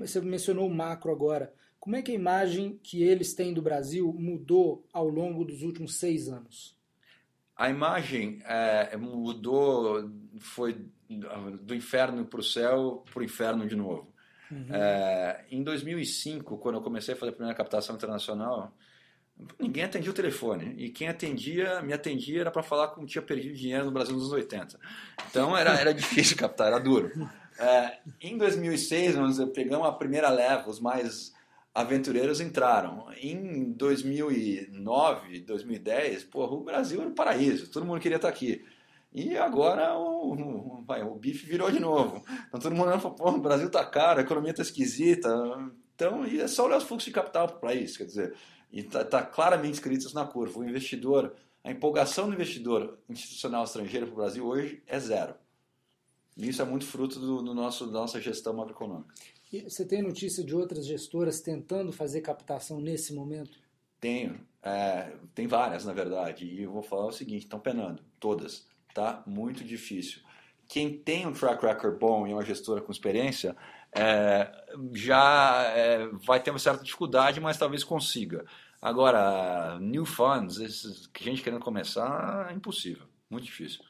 Você 0.00 0.20
mencionou 0.20 0.66
o 0.66 0.74
macro 0.74 1.12
agora. 1.12 1.54
Como 1.84 1.96
é 1.96 2.00
que 2.00 2.12
a 2.12 2.14
imagem 2.14 2.80
que 2.82 3.02
eles 3.02 3.34
têm 3.34 3.52
do 3.52 3.60
Brasil 3.60 4.10
mudou 4.18 4.88
ao 4.90 5.06
longo 5.06 5.44
dos 5.44 5.60
últimos 5.60 5.96
seis 5.96 6.30
anos? 6.30 6.74
A 7.54 7.68
imagem 7.68 8.40
é, 8.46 8.96
mudou, 8.96 10.10
foi 10.40 10.86
do 11.60 11.74
inferno 11.74 12.24
para 12.24 12.40
o 12.40 12.42
céu, 12.42 13.04
para 13.12 13.20
o 13.20 13.22
inferno 13.22 13.68
de 13.68 13.76
novo. 13.76 14.10
Uhum. 14.50 14.74
É, 14.74 15.44
em 15.50 15.62
2005, 15.62 16.56
quando 16.56 16.76
eu 16.76 16.80
comecei 16.80 17.12
a 17.12 17.16
fazer 17.18 17.32
a 17.32 17.34
primeira 17.34 17.54
captação 17.54 17.96
internacional, 17.96 18.74
ninguém 19.60 19.84
atendia 19.84 20.10
o 20.10 20.14
telefone. 20.14 20.74
E 20.78 20.88
quem 20.88 21.08
atendia, 21.08 21.82
me 21.82 21.92
atendia 21.92 22.40
era 22.40 22.50
para 22.50 22.62
falar 22.62 22.88
como 22.88 23.06
tinha 23.06 23.20
perdido 23.20 23.54
dinheiro 23.54 23.84
no 23.84 23.92
Brasil 23.92 24.14
nos 24.14 24.22
anos 24.22 24.32
80. 24.32 24.80
Então 25.28 25.54
era, 25.54 25.78
era 25.78 25.92
difícil 25.92 26.34
captar, 26.34 26.68
era 26.68 26.78
duro. 26.78 27.12
É, 27.58 27.98
em 28.22 28.38
2006, 28.38 29.16
nós 29.16 29.38
pegamos 29.50 29.86
a 29.86 29.92
primeira 29.92 30.30
leva, 30.30 30.70
os 30.70 30.80
mais 30.80 31.33
aventureiros 31.74 32.40
entraram. 32.40 33.06
Em 33.20 33.72
2009, 33.72 35.40
2010, 35.40 36.24
porra, 36.24 36.52
o 36.54 36.62
Brasil 36.62 37.00
era 37.00 37.10
um 37.10 37.14
paraíso, 37.14 37.70
todo 37.70 37.84
mundo 37.84 38.00
queria 38.00 38.16
estar 38.16 38.28
aqui. 38.28 38.64
E 39.12 39.36
agora 39.36 39.96
o, 39.96 40.34
o, 40.84 40.84
o 41.12 41.14
bife 41.16 41.46
virou 41.46 41.70
de 41.70 41.80
novo. 41.80 42.22
Então 42.48 42.60
todo 42.60 42.74
mundo 42.74 42.98
falou, 43.00 43.16
pô, 43.16 43.30
o 43.30 43.40
Brasil 43.40 43.70
tá 43.70 43.84
caro, 43.84 44.20
a 44.20 44.22
economia 44.22 44.54
tá 44.54 44.62
esquisita. 44.62 45.28
Então, 45.94 46.26
e 46.26 46.40
é 46.40 46.48
só 46.48 46.66
olhar 46.66 46.78
os 46.78 46.84
fluxos 46.84 47.06
de 47.06 47.12
capital 47.12 47.48
para 47.48 47.74
isso, 47.74 47.98
quer 47.98 48.04
dizer, 48.04 48.34
e 48.72 48.80
está 48.80 49.04
tá 49.04 49.22
claramente 49.22 49.74
escrito 49.74 50.06
isso 50.06 50.14
na 50.14 50.26
curva. 50.26 50.58
O 50.58 50.68
investidor, 50.68 51.34
a 51.62 51.70
empolgação 51.70 52.28
do 52.28 52.34
investidor 52.34 52.98
institucional 53.08 53.64
estrangeiro 53.64 54.06
para 54.06 54.12
o 54.12 54.16
Brasil 54.16 54.44
hoje 54.44 54.82
é 54.86 54.98
zero. 54.98 55.34
E 56.36 56.48
isso 56.48 56.60
é 56.60 56.64
muito 56.64 56.84
fruto 56.84 57.20
do, 57.20 57.42
do 57.42 57.54
nosso, 57.54 57.86
da 57.86 58.00
nossa 58.00 58.20
gestão 58.20 58.54
macroeconômica. 58.54 59.14
Você 59.62 59.84
tem 59.84 60.02
notícia 60.02 60.42
de 60.42 60.54
outras 60.54 60.86
gestoras 60.86 61.40
tentando 61.40 61.92
fazer 61.92 62.20
captação 62.20 62.80
nesse 62.80 63.14
momento? 63.14 63.58
Tenho. 64.00 64.40
É, 64.62 65.12
tem 65.34 65.46
várias, 65.46 65.84
na 65.84 65.92
verdade. 65.92 66.46
E 66.46 66.62
eu 66.62 66.72
vou 66.72 66.82
falar 66.82 67.06
o 67.06 67.12
seguinte: 67.12 67.44
estão 67.44 67.60
penando, 67.60 68.02
todas. 68.18 68.66
Tá 68.92 69.22
muito 69.26 69.64
difícil. 69.64 70.20
Quem 70.68 70.96
tem 70.96 71.26
um 71.26 71.32
track 71.32 71.64
record 71.64 71.98
bom 71.98 72.26
e 72.26 72.32
uma 72.32 72.44
gestora 72.44 72.80
com 72.80 72.90
experiência 72.90 73.54
é, 73.92 74.50
já 74.92 75.64
é, 75.74 76.06
vai 76.12 76.42
ter 76.42 76.50
uma 76.50 76.58
certa 76.58 76.82
dificuldade, 76.82 77.40
mas 77.40 77.58
talvez 77.58 77.84
consiga. 77.84 78.44
Agora, 78.80 79.78
new 79.80 80.04
funds, 80.04 80.58
esses, 80.58 81.08
gente 81.20 81.42
querendo 81.42 81.62
começar, 81.62 82.48
é 82.50 82.54
impossível, 82.54 83.06
muito 83.30 83.44
difícil. 83.44 83.82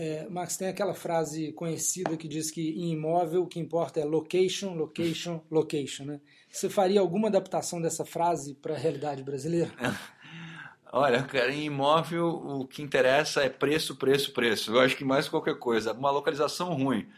É, 0.00 0.28
Max, 0.30 0.56
tem 0.56 0.68
aquela 0.68 0.94
frase 0.94 1.50
conhecida 1.54 2.16
que 2.16 2.28
diz 2.28 2.52
que 2.52 2.70
em 2.70 2.92
imóvel 2.92 3.42
o 3.42 3.46
que 3.48 3.58
importa 3.58 3.98
é 3.98 4.04
location, 4.04 4.74
location, 4.74 5.40
location. 5.50 6.04
Né? 6.04 6.20
Você 6.48 6.70
faria 6.70 7.00
alguma 7.00 7.26
adaptação 7.26 7.82
dessa 7.82 8.04
frase 8.04 8.54
para 8.54 8.74
a 8.74 8.78
realidade 8.78 9.24
brasileira? 9.24 9.72
Olha, 10.92 11.20
cara, 11.24 11.52
em 11.52 11.64
imóvel 11.64 12.28
o 12.28 12.64
que 12.64 12.80
interessa 12.80 13.42
é 13.42 13.48
preço, 13.48 13.96
preço, 13.96 14.32
preço. 14.32 14.72
Eu 14.72 14.80
acho 14.80 14.96
que 14.96 15.04
mais 15.04 15.28
qualquer 15.28 15.58
coisa. 15.58 15.92
Uma 15.92 16.12
localização 16.12 16.74
ruim 16.74 17.08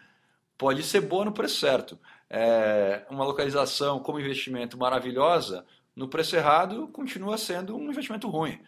pode 0.57 0.83
ser 0.83 1.03
boa 1.03 1.27
no 1.27 1.33
preço 1.33 1.61
certo. 1.61 1.99
É, 2.31 3.05
uma 3.11 3.27
localização 3.27 4.01
como 4.01 4.19
investimento 4.19 4.79
maravilhosa, 4.79 5.67
no 5.95 6.09
preço 6.09 6.35
errado, 6.35 6.89
continua 6.89 7.37
sendo 7.37 7.77
um 7.77 7.91
investimento 7.91 8.27
ruim. 8.27 8.59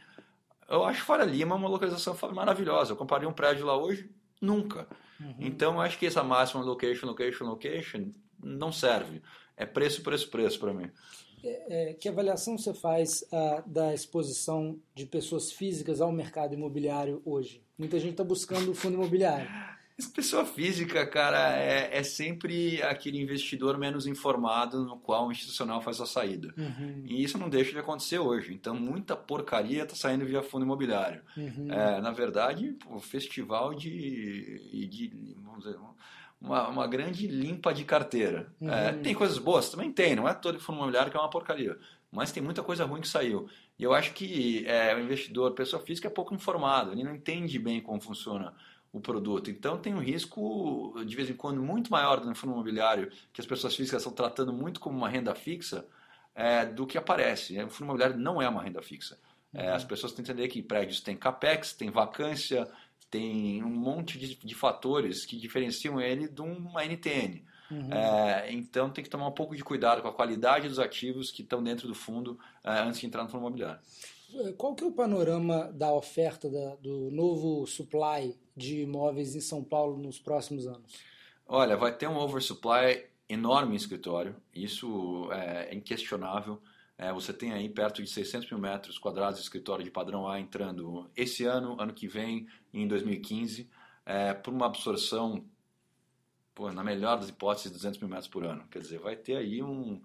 Eu 0.73 0.85
acho 0.85 1.05
Faria 1.05 1.27
Lima 1.27 1.55
uma 1.55 1.69
localização 1.69 2.17
maravilhosa. 2.33 2.93
Eu 2.93 2.97
comparei 2.97 3.29
um 3.29 3.33
prédio 3.33 3.67
lá 3.67 3.77
hoje, 3.77 4.11
nunca. 4.41 4.89
Uhum. 5.21 5.35
Então, 5.39 5.75
eu 5.75 5.81
acho 5.83 5.99
que 5.99 6.07
essa 6.07 6.25
máxima 6.25 6.65
location, 6.65 7.07
location, 7.07 7.45
location 7.45 8.11
não 8.43 8.73
serve. 8.73 9.21
É 9.55 9.67
preço, 9.67 10.03
preço, 10.03 10.31
preço 10.31 10.59
para 10.59 10.73
mim. 10.73 10.91
É, 11.45 11.91
é, 11.91 11.95
que 11.95 12.09
avaliação 12.09 12.57
você 12.57 12.73
faz 12.73 13.23
uh, 13.23 13.69
da 13.69 13.93
exposição 13.93 14.79
de 14.95 15.05
pessoas 15.05 15.53
físicas 15.53 16.01
ao 16.01 16.11
mercado 16.11 16.55
imobiliário 16.55 17.21
hoje? 17.25 17.63
Muita 17.77 17.99
gente 17.99 18.13
está 18.13 18.25
buscando 18.25 18.75
fundo 18.75 18.95
imobiliário. 18.95 19.49
Pessoa 20.09 20.45
física, 20.45 21.07
cara, 21.07 21.57
é, 21.59 21.99
é, 21.99 22.03
sempre 22.03 22.83
aquele 22.83 23.21
investidor 23.21 23.79
menos 23.79 24.07
informado 24.07 24.85
no 24.85 24.97
qual 24.99 25.27
o 25.27 25.33
institucional 25.33 25.81
faz 25.81 26.01
a 26.01 26.07
saída. 26.07 26.53
Uhum. 26.57 27.05
E 27.07 27.23
isso 27.23 27.39
não 27.39 27.49
deixa 27.49 27.73
de 27.73 27.79
acontecer 27.79 28.19
hoje. 28.19 28.53
Então, 28.53 28.75
muita 28.75 29.17
porcaria 29.17 29.83
está 29.83 29.95
saindo 29.95 30.25
via 30.25 30.43
fundo 30.43 30.65
imobiliário. 30.65 31.23
Uhum. 31.37 31.71
É, 31.71 32.01
na 32.01 32.11
verdade, 32.11 32.77
o 32.87 33.01
festival 33.01 33.75
de, 33.75 34.89
de 34.89 35.13
vamos 35.43 35.65
dizer, 35.65 35.79
uma, 36.41 36.69
uma 36.69 36.87
grande 36.87 37.27
limpa 37.27 37.73
de 37.73 37.85
carteira. 37.85 38.53
É, 38.61 38.65
uhum. 38.65 38.71
É, 38.71 38.93
tem 38.95 39.15
coisas 39.15 39.39
boas? 39.39 39.71
Também 39.71 39.93
tem. 39.93 40.17
Não 40.17 40.29
é 40.29 40.35
todo 40.35 40.59
fundo 40.59 40.77
imobiliário 40.77 41.11
que 41.11 41.17
é 41.17 41.21
uma 41.21 41.31
porcaria. 41.31 41.79
Mas 42.11 42.31
tem 42.31 42.43
muita 42.43 42.63
coisa 42.63 42.85
ruim 42.85 43.01
que 43.01 43.09
saiu. 43.09 43.49
E 43.79 43.85
eu 43.85 43.95
acho 43.95 44.13
que 44.13 44.67
é, 44.67 44.95
o 44.95 45.01
investidor, 45.01 45.53
pessoa 45.53 45.83
física, 45.83 46.09
é 46.09 46.11
pouco 46.11 46.35
informado. 46.35 46.93
Ele 46.93 47.05
não 47.05 47.15
entende 47.15 47.59
bem 47.59 47.81
como 47.81 48.01
funciona 48.01 48.53
o 48.93 49.01
produto. 49.01 49.51
Então 49.51 49.79
tem 49.79 49.95
um 49.95 50.01
risco, 50.01 50.95
de 51.07 51.17
vez 51.17 51.31
em 51.31 51.35
quando, 51.35 51.63
muito 51.63 51.91
maior 51.91 52.25
no 52.25 52.35
fundo 52.35 52.53
imobiliário, 52.53 53.11
que 53.33 53.41
as 53.41 53.47
pessoas 53.47 53.75
físicas 53.75 54.03
estão 54.03 54.13
tratando 54.13 54.53
muito 54.53 54.79
como 54.79 54.97
uma 54.99 55.09
renda 55.09 55.35
fixa, 55.35 55.87
é, 56.35 56.67
do 56.67 56.87
que 56.87 56.99
aparece. 56.99 57.59
O 57.63 57.71
fundo 57.71 57.87
imobiliário 57.87 58.19
não 58.19 58.41
é 58.41 58.49
uma 58.49 58.63
renda 58.63 58.83
fixa. 58.83 59.19
É, 59.53 59.69
uhum. 59.69 59.75
as 59.75 59.85
pessoas 59.85 60.13
têm 60.13 60.25
que 60.25 60.31
entender 60.31 60.49
que 60.49 60.63
prédios 60.63 61.01
têm 61.01 61.17
capex, 61.17 61.73
tem 61.73 61.91
vacância, 61.91 62.71
tem 63.11 63.63
um 63.63 63.71
monte 63.71 64.19
de, 64.19 64.35
de 64.35 64.55
fatores 64.55 65.27
que 65.27 65.37
diferenciam 65.37 66.01
ele 66.01 66.29
de 66.29 66.41
uma 66.41 66.85
NTN. 66.85 67.45
Uhum. 67.73 67.91
É, 67.91 68.53
então 68.53 68.91
tem 68.91 69.03
que 69.03 69.09
tomar 69.09 69.27
um 69.27 69.33
pouco 69.33 69.57
de 69.57 69.65
cuidado 69.65 70.03
com 70.03 70.09
a 70.09 70.13
qualidade 70.13 70.69
dos 70.69 70.79
ativos 70.79 71.31
que 71.31 71.41
estão 71.41 71.63
dentro 71.63 71.89
do 71.89 71.95
fundo 71.95 72.39
é, 72.63 72.81
antes 72.81 73.01
de 73.01 73.07
entrar 73.07 73.23
no 73.23 73.31
fundo 73.31 73.41
imobiliário. 73.41 73.81
Qual 74.57 74.75
que 74.75 74.85
é 74.85 74.87
o 74.87 74.93
panorama 74.93 75.71
da 75.73 75.93
oferta 75.93 76.51
da, 76.51 76.75
do 76.77 77.11
novo 77.11 77.67
supply 77.67 78.37
de 78.57 78.83
imóveis 78.83 79.35
em 79.35 79.41
São 79.41 79.65
Paulo 79.65 79.97
nos 79.97 80.19
próximos 80.19 80.67
anos? 80.67 81.01
Olha, 81.47 81.77
vai 81.77 81.95
ter 81.97 82.09
um 82.09 82.17
oversupply 82.17 83.05
enorme 83.29 83.73
em 83.73 83.77
escritório, 83.77 84.37
isso 84.55 85.31
é 85.33 85.75
inquestionável. 85.75 86.61
É, 86.97 87.13
você 87.13 87.33
tem 87.33 87.53
aí 87.53 87.69
perto 87.69 88.03
de 88.03 88.09
600 88.09 88.51
mil 88.51 88.61
metros 88.61 88.99
quadrados 88.99 89.39
de 89.39 89.45
escritório 89.45 89.85
de 89.85 89.91
padrão 89.91 90.29
A 90.29 90.39
entrando 90.39 91.11
esse 91.17 91.45
ano, 91.45 91.81
ano 91.81 91.93
que 91.93 92.07
vem, 92.07 92.47
em 92.73 92.87
2015, 92.87 93.69
é, 94.05 94.35
por 94.35 94.53
uma 94.53 94.67
absorção, 94.67 95.45
pô, 96.55 96.71
na 96.73 96.83
melhor 96.85 97.19
das 97.19 97.29
hipóteses, 97.29 97.73
200 97.73 98.01
mil 98.01 98.09
metros 98.09 98.29
por 98.29 98.45
ano. 98.45 98.67
Quer 98.71 98.81
dizer, 98.81 98.99
vai 98.99 99.17
ter 99.17 99.37
aí 99.37 99.63
um, 99.63 100.01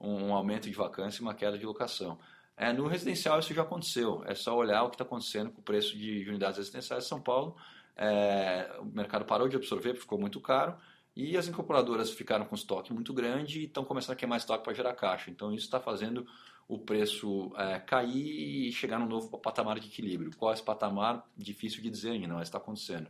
um 0.00 0.32
aumento 0.34 0.68
de 0.68 0.76
vacância 0.76 1.20
e 1.20 1.22
uma 1.22 1.34
queda 1.34 1.58
de 1.58 1.66
locação. 1.66 2.18
É, 2.56 2.72
no 2.72 2.88
residencial 2.88 3.38
isso 3.38 3.54
já 3.54 3.62
aconteceu, 3.62 4.22
é 4.26 4.34
só 4.34 4.56
olhar 4.56 4.82
o 4.82 4.88
que 4.88 4.96
está 4.96 5.04
acontecendo 5.04 5.50
com 5.50 5.60
o 5.60 5.64
preço 5.64 5.96
de 5.96 6.28
unidades 6.28 6.58
residenciais 6.58 7.04
em 7.04 7.08
São 7.08 7.20
Paulo. 7.20 7.56
É, 7.96 8.76
o 8.80 8.84
mercado 8.84 9.24
parou 9.24 9.48
de 9.48 9.56
absorver, 9.56 9.94
ficou 9.94 10.18
muito 10.18 10.40
caro, 10.40 10.76
e 11.14 11.36
as 11.36 11.48
incorporadoras 11.48 12.10
ficaram 12.10 12.44
com 12.44 12.54
estoque 12.54 12.92
muito 12.92 13.12
grande 13.12 13.60
e 13.60 13.64
estão 13.64 13.84
começando 13.84 14.12
a 14.12 14.16
queimar 14.16 14.38
estoque 14.38 14.64
para 14.64 14.72
gerar 14.72 14.94
caixa. 14.94 15.30
Então 15.30 15.52
isso 15.52 15.64
está 15.64 15.80
fazendo 15.80 16.26
o 16.68 16.78
preço 16.78 17.52
é, 17.56 17.78
cair 17.78 18.68
e 18.68 18.72
chegar 18.72 18.98
num 18.98 19.06
novo 19.06 19.38
patamar 19.38 19.80
de 19.80 19.88
equilíbrio. 19.88 20.30
Qual 20.36 20.50
é 20.50 20.54
esse 20.54 20.62
patamar? 20.62 21.26
Difícil 21.36 21.82
de 21.82 21.90
dizer 21.90 22.10
ainda, 22.10 22.34
mas 22.34 22.48
está 22.48 22.58
acontecendo. 22.58 23.08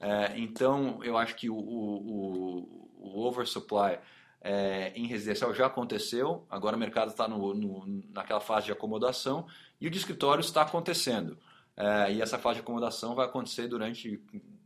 É, 0.00 0.38
então 0.38 1.02
eu 1.02 1.16
acho 1.16 1.34
que 1.34 1.50
o, 1.50 1.56
o, 1.56 2.88
o 2.98 3.26
oversupply 3.26 3.98
é, 4.40 4.92
em 4.94 5.06
residencial 5.06 5.52
já 5.52 5.66
aconteceu, 5.66 6.46
agora 6.48 6.76
o 6.76 6.78
mercado 6.78 7.10
está 7.10 7.28
naquela 8.12 8.40
fase 8.40 8.66
de 8.66 8.72
acomodação 8.72 9.46
e 9.80 9.86
o 9.86 9.90
de 9.90 9.98
escritório 9.98 10.40
está 10.40 10.62
acontecendo. 10.62 11.38
É, 11.76 12.12
e 12.12 12.22
essa 12.22 12.38
fase 12.38 12.56
de 12.56 12.60
acomodação 12.62 13.14
vai 13.14 13.26
acontecer 13.26 13.68
durante 13.68 14.20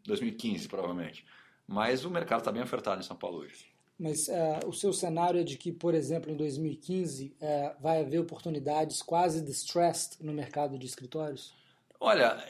2015, 0.05 0.69
provavelmente. 0.69 1.25
Mas 1.67 2.05
o 2.05 2.11
mercado 2.11 2.41
está 2.41 2.53
bem 2.53 2.63
ofertado 2.63 3.01
em 3.01 3.05
São 3.05 3.17
Paulo 3.17 3.39
hoje. 3.39 3.73
Mas 3.99 4.29
é, 4.29 4.61
o 4.67 4.73
seu 4.73 4.93
cenário 4.93 5.41
é 5.41 5.45
de 5.45 5.57
que, 5.57 5.71
por 5.71 5.95
exemplo, 5.95 6.31
em 6.31 6.37
2015 6.37 7.37
é, 7.41 7.75
vai 7.81 8.01
haver 8.01 8.19
oportunidades 8.19 9.03
quase 9.03 9.41
distressed 9.41 10.17
no 10.21 10.33
mercado 10.33 10.79
de 10.79 10.87
escritórios? 10.87 11.55
Olha, 12.01 12.43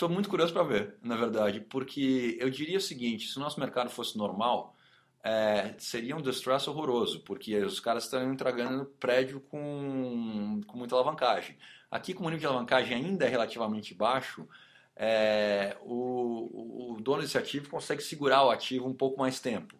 estou 0.00 0.08
muito 0.08 0.30
curioso 0.30 0.50
para 0.54 0.62
ver, 0.62 0.94
na 1.02 1.14
verdade, 1.14 1.60
porque 1.60 2.38
eu 2.40 2.48
diria 2.48 2.78
o 2.78 2.80
seguinte: 2.80 3.28
se 3.28 3.36
o 3.36 3.40
nosso 3.40 3.60
mercado 3.60 3.90
fosse 3.90 4.16
normal, 4.16 4.74
é, 5.22 5.74
seria 5.76 6.16
um 6.16 6.22
distress 6.22 6.66
horroroso, 6.68 7.20
porque 7.20 7.54
os 7.58 7.78
caras 7.80 8.04
estão 8.04 8.32
entregando 8.32 8.86
prédio 8.98 9.40
com, 9.40 10.62
com 10.66 10.78
muita 10.78 10.94
alavancagem. 10.94 11.58
Aqui, 11.90 12.14
como 12.14 12.28
o 12.28 12.30
nível 12.30 12.40
de 12.40 12.46
alavancagem 12.46 12.96
ainda 12.96 13.26
é 13.26 13.28
relativamente 13.28 13.92
baixo, 13.92 14.48
é, 14.96 15.76
o, 15.82 16.94
o, 16.94 17.00
dono 17.00 17.20
desse 17.20 17.36
ativo 17.36 17.68
consegue 17.68 18.02
segurar 18.02 18.44
o 18.44 18.50
ativo 18.50 18.88
um 18.88 18.94
pouco 18.94 19.18
mais 19.18 19.38
tempo. 19.38 19.76